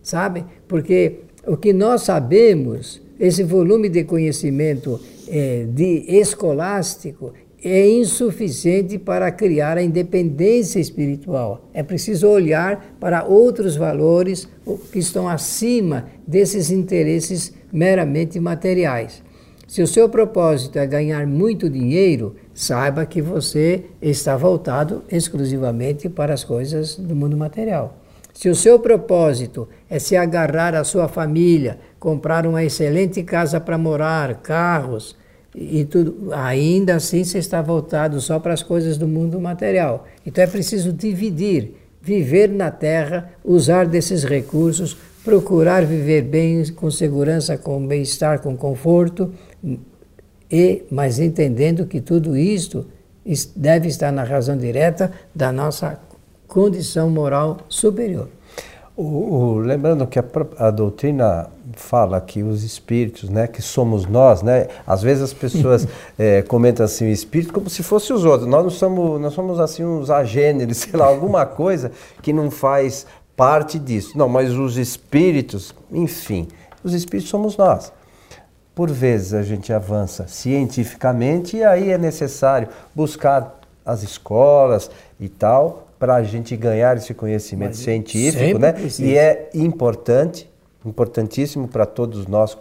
Sabe? 0.02 0.46
Porque 0.68 1.22
o 1.48 1.58
que 1.58 1.74
nós 1.74 2.04
sabemos, 2.04 3.02
esse 3.24 3.42
volume 3.42 3.88
de 3.88 4.04
conhecimento 4.04 5.00
é, 5.30 5.66
de 5.70 6.04
escolástico, 6.10 7.32
é 7.64 7.88
insuficiente 7.90 9.00
para 9.00 9.32
criar 9.32 9.78
a 9.78 9.82
independência 9.82 10.78
espiritual. 10.78 11.70
É 11.74 11.82
preciso 11.82 12.28
olhar 12.28 12.98
para 13.00 13.24
outros 13.24 13.78
valores 13.78 14.50
que 14.92 15.00
estão 15.00 15.30
acima 15.30 16.08
desses 16.28 16.70
interesses 16.70 17.54
meramente 17.72 18.38
materiais. 18.42 19.24
Se 19.70 19.82
o 19.82 19.88
seu 19.88 20.10
propósito 20.10 20.78
é 20.78 20.86
ganhar 20.86 21.26
muito 21.26 21.70
dinheiro, 21.70 22.36
saiba 22.54 23.06
que 23.06 23.22
você 23.22 23.86
está 24.02 24.36
voltado 24.36 25.02
exclusivamente 25.10 26.10
para 26.10 26.34
as 26.34 26.44
coisas 26.44 26.98
do 26.98 27.16
mundo 27.16 27.38
material. 27.38 28.03
Se 28.34 28.50
o 28.50 28.56
seu 28.56 28.80
propósito 28.80 29.70
é 29.90 30.00
se 30.00 30.18
agarrar 30.18 30.74
à 30.74 30.84
sua 30.84 31.08
família, 31.08 31.78
comprar 32.00 32.48
uma 32.48 32.64
excelente 32.64 33.22
casa 33.24 33.60
para 33.60 33.78
morar, 33.78 34.42
carros, 34.42 35.16
e 35.56 35.86
tudo, 35.86 36.34
ainda 36.34 36.96
assim 36.96 37.24
você 37.24 37.38
está 37.38 37.62
voltado 37.62 38.20
só 38.20 38.40
para 38.40 38.54
as 38.54 38.64
coisas 38.64 38.98
do 38.98 39.08
mundo 39.08 39.40
material. 39.40 40.08
Então 40.26 40.44
é 40.44 40.48
preciso 40.48 40.92
dividir, 40.92 41.76
viver 42.02 42.50
na 42.50 42.72
terra, 42.72 43.32
usar 43.44 43.86
desses 43.86 44.24
recursos, 44.24 44.98
procurar 45.24 45.86
viver 45.86 46.24
bem, 46.24 46.66
com 46.74 46.90
segurança, 46.90 47.56
com 47.56 47.86
bem-estar, 47.86 48.42
com 48.42 48.58
conforto, 48.58 49.32
e 50.52 50.84
mas 50.90 51.20
entendendo 51.20 51.86
que 51.86 52.02
tudo 52.02 52.36
isto 52.36 52.88
deve 53.56 53.88
estar 53.88 54.12
na 54.12 54.24
razão 54.24 54.58
direta 54.58 55.12
da 55.34 55.52
nossa 55.52 56.00
condição 56.54 57.10
moral 57.10 57.58
superior. 57.68 58.28
O, 58.96 59.02
o, 59.02 59.58
lembrando 59.58 60.06
que 60.06 60.20
a, 60.20 60.24
a, 60.60 60.70
doutrina 60.70 61.50
fala 61.76 62.22
que 62.22 62.44
os 62.44 62.64
espíritos, 62.64 63.28
né, 63.28 63.48
que 63.48 63.60
somos 63.60 64.06
nós, 64.06 64.44
né, 64.44 64.68
às 64.86 65.02
vezes 65.02 65.24
as 65.24 65.34
pessoas 65.34 65.88
é, 66.18 66.44
comentam 66.48 66.86
assim 66.86 67.06
o 67.06 67.10
espírito 67.10 67.52
como 67.52 67.72
se 67.72 67.82
fosse 67.82 68.14
os 68.14 68.24
outros. 68.24 68.48
Nós 68.48 68.62
não 68.62 68.70
somos, 68.70 69.20
nós 69.20 69.34
somos 69.34 69.60
assim 69.60 69.84
uns 69.84 70.12
agêneres, 70.12 70.78
sei 70.86 70.94
lá, 70.94 71.08
alguma 71.08 71.44
coisa 71.44 71.92
que 72.22 72.32
não 72.32 72.52
faz 72.52 73.08
parte 73.36 73.80
disso. 73.80 74.16
Não, 74.16 74.30
mas 74.30 74.54
os 74.54 74.78
espíritos, 74.78 75.74
enfim, 75.92 76.48
os 76.84 76.94
espíritos 76.94 77.32
somos 77.32 77.58
nós. 77.58 77.92
Por 78.76 78.92
vezes 78.92 79.34
a 79.34 79.42
gente 79.42 79.74
avança 79.74 80.28
cientificamente 80.28 81.58
e 81.58 81.64
aí 81.64 81.90
é 81.90 81.98
necessário 81.98 82.70
buscar 82.94 83.60
as 83.84 84.04
escolas 84.04 84.92
e 85.20 85.28
tal 85.28 85.83
para 86.04 86.16
a 86.16 86.24
gente 86.24 86.58
ganhar 86.58 86.98
esse 86.98 87.14
conhecimento 87.14 87.70
Mas 87.70 87.78
científico, 87.78 88.60
né? 88.60 88.74
Precisa. 88.74 89.08
E 89.08 89.18
é 89.18 89.50
importante, 89.54 90.52
importantíssimo 90.86 91.66
para 91.66 91.86
todos 91.86 92.28
nós, 92.28 92.58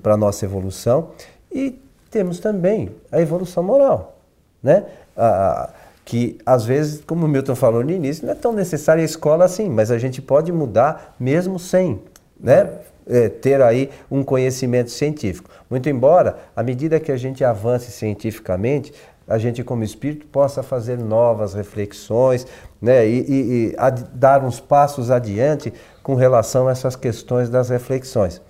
para 0.00 0.14
a 0.14 0.16
nossa 0.16 0.44
evolução. 0.44 1.10
E 1.52 1.76
temos 2.08 2.38
também 2.38 2.90
a 3.10 3.20
evolução 3.20 3.64
moral, 3.64 4.16
né? 4.62 4.84
A, 5.16 5.70
que 6.04 6.38
às 6.46 6.64
vezes, 6.64 7.02
como 7.04 7.26
o 7.26 7.28
Milton 7.28 7.56
falou 7.56 7.82
no 7.82 7.90
início, 7.90 8.24
não 8.24 8.32
é 8.32 8.36
tão 8.36 8.52
necessária 8.52 9.02
a 9.02 9.04
escola 9.04 9.44
assim, 9.44 9.68
mas 9.68 9.90
a 9.90 9.98
gente 9.98 10.22
pode 10.22 10.52
mudar 10.52 11.16
mesmo 11.18 11.58
sem, 11.58 12.00
né? 12.38 12.70
É, 13.08 13.28
ter 13.28 13.60
aí 13.60 13.90
um 14.08 14.22
conhecimento 14.22 14.92
científico. 14.92 15.50
Muito 15.68 15.88
embora, 15.88 16.38
à 16.54 16.62
medida 16.62 17.00
que 17.00 17.10
a 17.10 17.16
gente 17.16 17.42
avance 17.42 17.90
cientificamente, 17.90 18.94
a 19.26 19.38
gente 19.38 19.62
como 19.62 19.84
espírito 19.84 20.26
possa 20.26 20.62
fazer 20.62 20.98
novas 20.98 21.54
reflexões 21.54 22.46
né, 22.80 23.06
e, 23.06 23.20
e, 23.20 23.34
e 23.70 23.74
ad, 23.78 24.04
dar 24.12 24.44
uns 24.44 24.60
passos 24.60 25.10
adiante 25.10 25.72
com 26.02 26.14
relação 26.14 26.68
a 26.68 26.72
essas 26.72 26.96
questões 26.96 27.48
das 27.48 27.68
reflexões. 27.68 28.40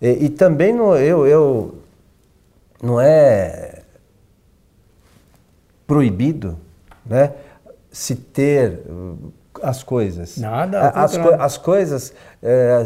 E, 0.00 0.26
e 0.26 0.28
também 0.28 0.72
no, 0.72 0.96
eu, 0.96 1.26
eu, 1.26 1.74
não 2.82 3.00
é 3.00 3.82
proibido 5.86 6.58
né, 7.04 7.32
se 7.90 8.14
ter 8.14 8.82
as 9.62 9.82
coisas. 9.82 10.36
Nada. 10.36 10.88
As, 10.90 11.16
co 11.16 11.28
as 11.38 11.56
coisas. 11.56 12.12
É, 12.42 12.84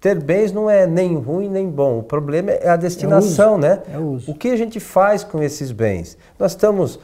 ter 0.00 0.22
bens 0.22 0.52
não 0.52 0.68
é 0.68 0.86
nem 0.86 1.16
ruim 1.16 1.48
nem 1.48 1.68
bom. 1.68 1.98
O 1.98 2.02
problema 2.02 2.50
é 2.50 2.68
a 2.68 2.76
destinação, 2.76 3.56
é 3.56 3.58
né? 3.58 3.82
É 3.92 3.98
o, 3.98 4.12
uso. 4.12 4.30
o 4.30 4.34
que 4.34 4.48
a 4.48 4.56
gente 4.56 4.80
faz 4.80 5.24
com 5.24 5.42
esses 5.42 5.72
bens? 5.72 6.16
Nós 6.38 6.52
estamos 6.52 6.98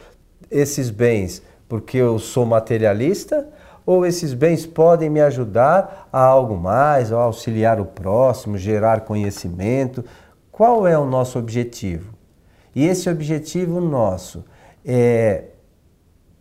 esses 0.50 0.90
bens 0.90 1.42
porque 1.68 1.96
eu 1.96 2.18
sou 2.18 2.44
materialista 2.44 3.46
ou 3.84 4.06
esses 4.06 4.32
bens 4.32 4.64
podem 4.64 5.10
me 5.10 5.20
ajudar 5.20 6.08
a 6.12 6.20
algo 6.20 6.56
mais, 6.56 7.12
a 7.12 7.16
auxiliar 7.16 7.80
o 7.80 7.84
próximo, 7.84 8.56
gerar 8.56 9.00
conhecimento? 9.00 10.04
Qual 10.50 10.86
é 10.86 10.96
o 10.96 11.04
nosso 11.04 11.38
objetivo? 11.38 12.12
E 12.74 12.86
esse 12.86 13.10
objetivo 13.10 13.80
nosso 13.80 14.44
é 14.84 15.44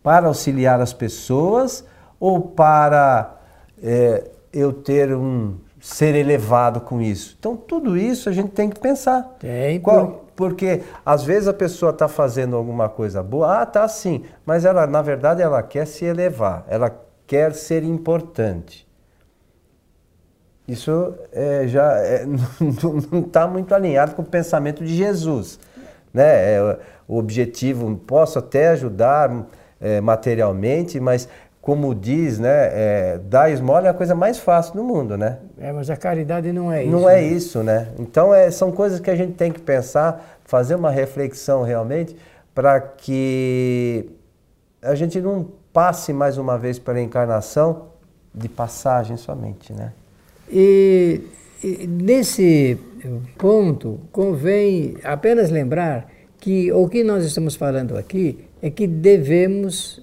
para 0.02 0.26
auxiliar 0.26 0.80
as 0.80 0.92
pessoas 0.92 1.84
ou 2.22 2.40
para 2.40 3.34
é, 3.82 4.30
eu 4.52 4.72
ter 4.72 5.12
um 5.12 5.56
ser 5.80 6.14
elevado 6.14 6.80
com 6.80 7.02
isso? 7.02 7.36
Então 7.36 7.56
tudo 7.56 7.98
isso 7.98 8.28
a 8.28 8.32
gente 8.32 8.50
tem 8.50 8.70
que 8.70 8.78
pensar. 8.78 9.24
Tem. 9.40 9.80
Qual, 9.80 10.24
porque 10.36 10.82
às 11.04 11.24
vezes 11.24 11.48
a 11.48 11.52
pessoa 11.52 11.90
está 11.90 12.06
fazendo 12.06 12.54
alguma 12.54 12.88
coisa 12.88 13.24
boa, 13.24 13.62
ah, 13.62 13.66
tá 13.66 13.88
sim, 13.88 14.22
mas 14.46 14.64
ela 14.64 14.86
na 14.86 15.02
verdade 15.02 15.42
ela 15.42 15.64
quer 15.64 15.84
se 15.84 16.04
elevar, 16.04 16.64
ela 16.68 16.96
quer 17.26 17.54
ser 17.54 17.82
importante. 17.82 18.86
Isso 20.68 21.14
é, 21.32 21.66
já 21.66 21.98
é, 21.98 22.24
não 23.10 23.18
está 23.18 23.48
muito 23.48 23.74
alinhado 23.74 24.14
com 24.14 24.22
o 24.22 24.24
pensamento 24.24 24.84
de 24.84 24.94
Jesus. 24.94 25.58
Né? 26.14 26.54
É, 26.54 26.78
o 27.08 27.18
objetivo, 27.18 27.96
posso 28.06 28.38
até 28.38 28.68
ajudar 28.68 29.44
é, 29.80 30.00
materialmente, 30.00 31.00
mas 31.00 31.28
como 31.62 31.94
diz, 31.94 32.40
né, 32.40 32.50
é, 32.72 33.20
dar 33.22 33.48
esmola 33.48 33.86
é 33.86 33.90
a 33.90 33.94
coisa 33.94 34.16
mais 34.16 34.36
fácil 34.36 34.74
do 34.74 34.82
mundo, 34.82 35.16
né? 35.16 35.38
É, 35.60 35.70
mas 35.70 35.88
a 35.88 35.96
caridade 35.96 36.52
não 36.52 36.72
é 36.72 36.82
isso. 36.82 36.90
Não 36.90 37.08
é 37.08 37.20
né? 37.20 37.22
isso, 37.28 37.62
né? 37.62 37.88
Então 38.00 38.34
é, 38.34 38.50
são 38.50 38.72
coisas 38.72 38.98
que 38.98 39.08
a 39.08 39.14
gente 39.14 39.34
tem 39.34 39.52
que 39.52 39.60
pensar, 39.60 40.40
fazer 40.44 40.74
uma 40.74 40.90
reflexão 40.90 41.62
realmente 41.62 42.16
para 42.52 42.80
que 42.80 44.10
a 44.82 44.96
gente 44.96 45.20
não 45.20 45.46
passe 45.72 46.12
mais 46.12 46.36
uma 46.36 46.58
vez 46.58 46.80
pela 46.80 47.00
encarnação 47.00 47.90
de 48.34 48.48
passagem 48.48 49.16
somente, 49.16 49.72
né? 49.72 49.92
E, 50.50 51.20
e 51.62 51.86
nesse 51.86 52.76
ponto 53.38 54.00
convém 54.10 54.96
apenas 55.04 55.48
lembrar 55.48 56.08
que 56.40 56.72
o 56.72 56.88
que 56.88 57.04
nós 57.04 57.24
estamos 57.24 57.54
falando 57.54 57.96
aqui 57.96 58.44
é 58.60 58.68
que 58.68 58.88
devemos 58.88 60.02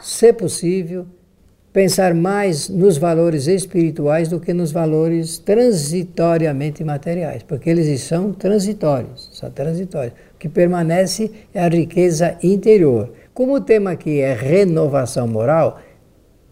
se 0.00 0.32
possível, 0.32 1.06
pensar 1.72 2.14
mais 2.14 2.68
nos 2.68 2.96
valores 2.96 3.46
espirituais 3.46 4.28
do 4.28 4.40
que 4.40 4.52
nos 4.52 4.72
valores 4.72 5.38
transitoriamente 5.38 6.82
materiais, 6.82 7.42
porque 7.42 7.70
eles 7.70 8.00
são 8.00 8.32
transitórios, 8.32 9.28
são 9.32 9.50
transitórios. 9.50 10.14
O 10.34 10.38
que 10.38 10.48
permanece 10.48 11.30
é 11.52 11.60
a 11.60 11.68
riqueza 11.68 12.36
interior. 12.42 13.12
Como 13.34 13.54
o 13.54 13.60
tema 13.60 13.92
aqui 13.92 14.20
é 14.20 14.34
renovação 14.34 15.28
moral, 15.28 15.80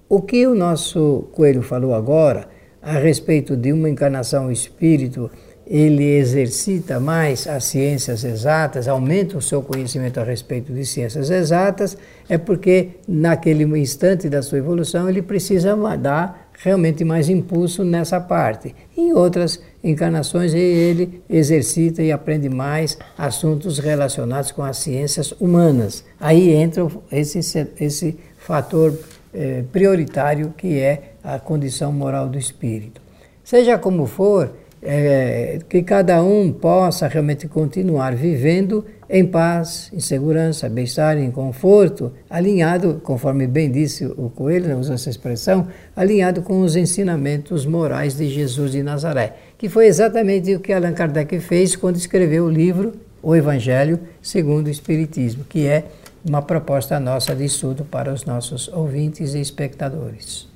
o 0.09 0.23
que 0.23 0.47
o 0.47 0.55
nosso 0.55 1.29
Coelho 1.33 1.63
falou 1.63 1.95
agora 1.95 2.47
a 2.81 2.93
respeito 2.93 3.57
de 3.57 3.73
uma 3.73 3.91
encarnação 3.91 4.53
espírito 4.53 5.29
ele 5.67 6.05
exercita 6.05 7.01
mais 7.01 7.47
as 7.47 7.65
ciências 7.65 8.23
exatas, 8.23 8.87
aumenta 8.87 9.37
o 9.37 9.43
seu 9.43 9.61
conhecimento 9.61 10.21
a 10.21 10.25
respeito 10.25 10.73
de 10.73 10.87
ciências 10.87 11.29
exatas, 11.29 11.97
é 12.29 12.39
porque 12.39 12.91
naquele 13.09 13.65
instante 13.77 14.29
da 14.29 14.43
sua 14.43 14.59
evolução 14.59 15.09
ele 15.09 15.23
precisa 15.23 15.75
dar 15.97 16.49
realmente 16.63 17.05
mais 17.05 17.29
impulso 17.29 17.85
nessa 17.85 18.21
parte. 18.21 18.75
Em 18.97 19.13
outras 19.13 19.61
encarnações 19.83 20.55
ele 20.55 21.23
exercita 21.29 22.03
e 22.03 22.13
aprende 22.13 22.49
mais 22.49 22.97
assuntos 23.19 23.79
relacionados 23.79 24.53
com 24.53 24.63
as 24.63 24.79
ciências 24.79 25.33
humanas. 25.33 26.05
Aí 26.21 26.53
entra 26.53 26.87
esse, 27.11 27.41
esse 27.81 28.19
fator 28.39 28.97
eh, 29.35 29.65
prioritário 29.73 30.55
que 30.57 30.79
é 30.79 31.15
a 31.23 31.39
condição 31.39 31.93
moral 31.93 32.29
do 32.29 32.39
espírito. 32.39 33.01
Seja 33.45 33.77
como 33.79 34.07
for, 34.07 34.51
é, 34.87 35.59
que 35.69 35.83
cada 35.83 36.23
um 36.23 36.53
possa 36.53 37.09
realmente 37.09 37.49
continuar 37.49 38.15
vivendo 38.15 38.85
em 39.11 39.27
paz, 39.27 39.91
em 39.93 40.01
segurança, 40.01 40.69
bem-estar, 40.69 41.19
em 41.19 41.31
conforto, 41.31 42.13
alinhado, 42.31 43.01
conforme 43.03 43.47
bem 43.47 43.71
disse 43.71 44.05
o 44.05 44.31
Coelho, 44.31 44.69
né, 44.69 44.77
usou 44.77 44.95
essa 44.95 45.11
expressão, 45.11 45.67
alinhado 45.95 46.43
com 46.43 46.61
os 46.61 46.77
ensinamentos 46.77 47.67
morais 47.67 48.17
de 48.17 48.29
Jesus 48.29 48.73
de 48.73 48.83
Nazaré, 48.83 49.35
que 49.59 49.69
foi 49.69 49.87
exatamente 49.87 50.55
o 50.55 50.61
que 50.61 50.73
Allan 50.73 50.93
Kardec 50.93 51.39
fez 51.41 51.75
quando 51.75 51.97
escreveu 51.97 52.45
o 52.45 52.51
livro 52.51 52.95
O 53.23 53.35
Evangelho 53.35 53.99
segundo 54.23 54.69
o 54.69 54.71
Espiritismo, 54.71 55.45
que 55.45 55.67
é 55.67 55.85
uma 56.25 56.43
proposta 56.43 56.99
nossa 56.99 57.35
de 57.35 57.45
estudo 57.45 57.85
para 57.85 58.13
os 58.13 58.25
nossos 58.25 58.69
ouvintes 58.69 59.35
e 59.35 59.41
espectadores. 59.41 60.49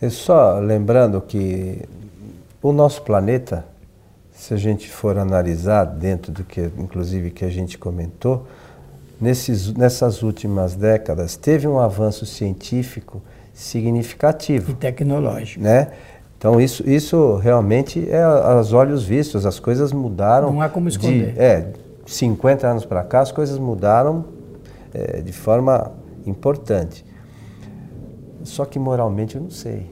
E 0.00 0.10
só 0.10 0.58
lembrando 0.58 1.20
que 1.20 1.78
o 2.60 2.72
nosso 2.72 3.02
planeta 3.02 3.71
se 4.42 4.52
a 4.52 4.56
gente 4.56 4.90
for 4.90 5.16
analisar 5.18 5.84
dentro 5.84 6.32
do 6.32 6.42
que, 6.42 6.68
inclusive, 6.76 7.30
que 7.30 7.44
a 7.44 7.48
gente 7.48 7.78
comentou, 7.78 8.44
nesses, 9.20 9.72
nessas 9.72 10.20
últimas 10.20 10.74
décadas 10.74 11.36
teve 11.36 11.68
um 11.68 11.78
avanço 11.78 12.26
científico 12.26 13.22
significativo. 13.54 14.72
E 14.72 14.74
tecnológico. 14.74 15.62
Né? 15.62 15.92
Então 16.36 16.60
isso, 16.60 16.82
isso 16.90 17.36
realmente 17.36 18.04
é 18.10 18.20
aos 18.20 18.72
olhos 18.72 19.04
vistos, 19.04 19.46
as 19.46 19.60
coisas 19.60 19.92
mudaram. 19.92 20.52
Não 20.52 20.60
há 20.60 20.68
como 20.68 20.88
esconder. 20.88 21.34
De, 21.34 21.40
é, 21.40 21.72
50 22.04 22.66
anos 22.66 22.84
para 22.84 23.04
cá 23.04 23.20
as 23.20 23.30
coisas 23.30 23.60
mudaram 23.60 24.24
é, 24.92 25.20
de 25.20 25.32
forma 25.32 25.92
importante. 26.26 27.04
Só 28.42 28.64
que 28.64 28.76
moralmente 28.76 29.36
eu 29.36 29.42
não 29.42 29.50
sei. 29.50 29.88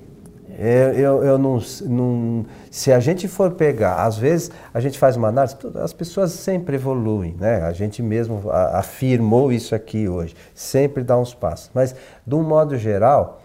Eu, 0.63 0.93
eu, 0.93 1.25
eu 1.25 1.39
não, 1.39 1.59
não, 1.87 2.45
Se 2.71 2.93
a 2.93 3.01
gente 3.01 3.27
for 3.27 3.53
pegar, 3.53 4.05
às 4.05 4.19
vezes 4.19 4.51
a 4.75 4.79
gente 4.79 4.99
faz 4.99 5.17
uma 5.17 5.29
análise, 5.29 5.57
as 5.83 5.95
pessoas 5.95 6.33
sempre 6.33 6.77
evoluem, 6.77 7.35
né? 7.41 7.63
A 7.63 7.73
gente 7.73 8.03
mesmo 8.03 8.43
afirmou 8.51 9.51
isso 9.51 9.75
aqui 9.75 10.07
hoje, 10.07 10.37
sempre 10.55 11.03
dá 11.03 11.17
uns 11.17 11.33
passos. 11.33 11.71
Mas, 11.73 11.97
de 12.27 12.35
um 12.35 12.43
modo 12.43 12.77
geral, 12.77 13.41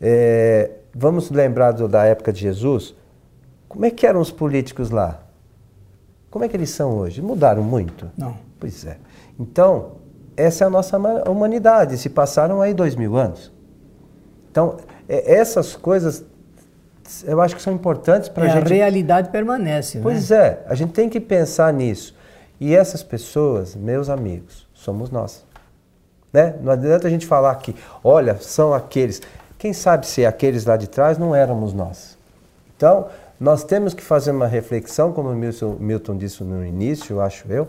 é, 0.00 0.70
vamos 0.94 1.32
lembrar 1.32 1.72
do, 1.72 1.88
da 1.88 2.04
época 2.04 2.32
de 2.32 2.42
Jesus, 2.42 2.94
como 3.68 3.84
é 3.84 3.90
que 3.90 4.06
eram 4.06 4.20
os 4.20 4.30
políticos 4.30 4.90
lá? 4.90 5.20
Como 6.30 6.44
é 6.44 6.48
que 6.48 6.56
eles 6.56 6.70
são 6.70 6.96
hoje? 6.96 7.20
Mudaram 7.20 7.64
muito? 7.64 8.08
Não. 8.16 8.36
Pois 8.60 8.84
é. 8.86 8.98
Então, 9.36 9.96
essa 10.36 10.62
é 10.62 10.66
a 10.68 10.70
nossa 10.70 10.96
humanidade. 11.28 11.98
Se 11.98 12.08
passaram 12.08 12.62
aí 12.62 12.72
dois 12.72 12.94
mil 12.94 13.16
anos. 13.16 13.50
Então, 14.48 14.76
é, 15.08 15.34
essas 15.34 15.74
coisas 15.74 16.24
eu 17.24 17.40
acho 17.40 17.56
que 17.56 17.62
são 17.62 17.72
importantes 17.72 18.28
para 18.28 18.44
a 18.44 18.48
gente. 18.48 18.72
A 18.72 18.74
realidade 18.74 19.30
permanece. 19.30 19.98
Pois 20.00 20.30
né? 20.30 20.36
é, 20.36 20.62
a 20.66 20.74
gente 20.74 20.92
tem 20.92 21.08
que 21.08 21.20
pensar 21.20 21.72
nisso. 21.72 22.14
E 22.60 22.74
essas 22.74 23.02
pessoas, 23.02 23.74
meus 23.74 24.08
amigos, 24.08 24.68
somos 24.72 25.10
nós. 25.10 25.44
Né? 26.32 26.54
Não 26.60 26.72
adianta 26.72 27.06
a 27.06 27.10
gente 27.10 27.26
falar 27.26 27.54
que, 27.56 27.74
olha, 28.02 28.36
são 28.40 28.72
aqueles. 28.72 29.20
Quem 29.58 29.72
sabe 29.72 30.06
se 30.06 30.24
aqueles 30.24 30.64
lá 30.64 30.76
de 30.76 30.88
trás 30.88 31.18
não 31.18 31.34
éramos 31.34 31.72
nós. 31.72 32.16
Então, 32.76 33.08
nós 33.38 33.64
temos 33.64 33.94
que 33.94 34.02
fazer 34.02 34.30
uma 34.30 34.46
reflexão, 34.46 35.12
como 35.12 35.30
o 35.30 35.34
Milton, 35.34 35.76
Milton 35.78 36.16
disse 36.16 36.44
no 36.44 36.64
início, 36.64 37.20
acho 37.20 37.50
eu, 37.52 37.68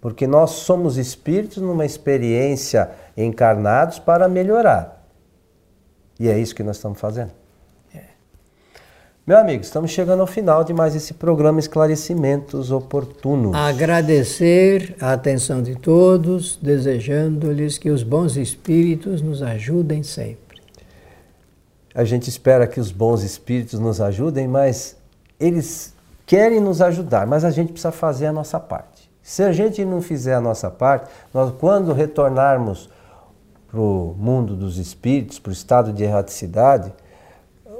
porque 0.00 0.26
nós 0.26 0.50
somos 0.50 0.96
espíritos 0.96 1.58
numa 1.58 1.86
experiência 1.86 2.90
encarnados 3.16 3.98
para 3.98 4.28
melhorar. 4.28 5.04
E 6.18 6.28
é 6.28 6.38
isso 6.38 6.54
que 6.54 6.62
nós 6.62 6.76
estamos 6.76 7.00
fazendo. 7.00 7.43
Meu 9.26 9.38
amigo, 9.38 9.62
estamos 9.62 9.90
chegando 9.90 10.20
ao 10.20 10.26
final 10.26 10.62
de 10.64 10.74
mais 10.74 10.94
esse 10.94 11.14
programa 11.14 11.58
Esclarecimentos 11.58 12.70
Oportunos. 12.70 13.54
Agradecer 13.54 14.94
a 15.00 15.14
atenção 15.14 15.62
de 15.62 15.76
todos, 15.76 16.58
desejando-lhes 16.60 17.78
que 17.78 17.88
os 17.88 18.02
bons 18.02 18.36
espíritos 18.36 19.22
nos 19.22 19.42
ajudem 19.42 20.02
sempre. 20.02 20.60
A 21.94 22.04
gente 22.04 22.28
espera 22.28 22.66
que 22.66 22.78
os 22.78 22.92
bons 22.92 23.22
espíritos 23.22 23.80
nos 23.80 23.98
ajudem, 23.98 24.46
mas 24.46 24.94
eles 25.40 25.94
querem 26.26 26.60
nos 26.60 26.82
ajudar, 26.82 27.26
mas 27.26 27.46
a 27.46 27.50
gente 27.50 27.72
precisa 27.72 27.92
fazer 27.92 28.26
a 28.26 28.32
nossa 28.32 28.60
parte. 28.60 29.10
Se 29.22 29.42
a 29.42 29.52
gente 29.52 29.82
não 29.86 30.02
fizer 30.02 30.34
a 30.34 30.40
nossa 30.40 30.70
parte, 30.70 31.10
nós 31.32 31.50
quando 31.58 31.94
retornarmos 31.94 32.90
para 33.70 33.80
o 33.80 34.14
mundo 34.18 34.54
dos 34.54 34.76
espíritos, 34.76 35.38
para 35.38 35.48
o 35.48 35.54
estado 35.54 35.94
de 35.94 36.04
erraticidade, 36.04 36.92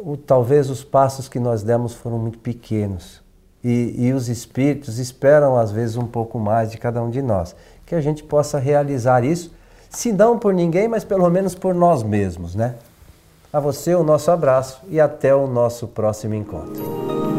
o, 0.05 0.17
talvez 0.17 0.69
os 0.69 0.85
passos 0.85 1.29
que 1.29 1.41
nós 1.41 1.63
demos 1.63 1.95
foram 1.95 2.19
muito 2.19 2.39
pequenos. 2.39 3.23
E, 3.63 3.95
e 3.97 4.13
os 4.13 4.29
espíritos 4.29 4.99
esperam, 4.99 5.57
às 5.57 5.73
vezes, 5.73 5.97
um 5.97 6.07
pouco 6.07 6.39
mais 6.39 6.71
de 6.71 6.77
cada 6.77 7.03
um 7.03 7.09
de 7.09 7.23
nós. 7.23 7.57
Que 7.87 7.95
a 7.95 8.01
gente 8.01 8.23
possa 8.23 8.59
realizar 8.59 9.25
isso, 9.25 9.53
se 9.89 10.13
não 10.13 10.39
por 10.39 10.53
ninguém, 10.53 10.87
mas 10.87 11.05
pelo 11.05 11.29
menos 11.31 11.55
por 11.55 11.75
nós 11.75 12.03
mesmos, 12.03 12.55
né? 12.55 12.75
A 13.51 13.61
você 13.61 13.95
o 13.95 14.03
nosso 14.03 14.31
abraço 14.31 14.83
e 14.89 15.01
até 15.01 15.35
o 15.35 15.47
nosso 15.47 15.87
próximo 15.89 16.35
encontro. 16.35 17.34